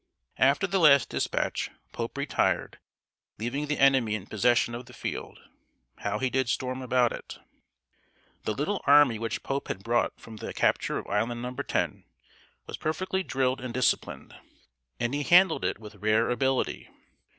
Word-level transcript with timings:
After 0.39 0.65
the 0.65 0.79
last 0.79 1.09
dispatch, 1.09 1.69
Pope 1.91 2.17
retired, 2.17 2.79
leaving 3.37 3.67
the 3.67 3.77
enemy 3.77 4.15
in 4.15 4.25
possession 4.25 4.73
of 4.73 4.87
the 4.87 4.93
field. 4.95 5.37
How 5.99 6.17
he 6.17 6.31
did 6.31 6.49
storm 6.49 6.81
about 6.81 7.11
it! 7.11 7.37
The 8.45 8.55
little 8.55 8.81
army 8.87 9.19
which 9.19 9.43
Pope 9.43 9.67
had 9.67 9.83
brought 9.83 10.19
from 10.19 10.37
the 10.37 10.55
capture 10.55 10.97
of 10.97 11.05
Island 11.05 11.43
Number 11.43 11.61
Ten 11.61 12.03
was 12.65 12.77
perfectly 12.77 13.21
drilled 13.21 13.61
and 13.61 13.75
disciplined, 13.75 14.33
and 14.99 15.13
he 15.13 15.21
handled 15.21 15.63
it 15.63 15.77
with 15.77 15.93
rare 15.93 16.31
ability. 16.31 16.89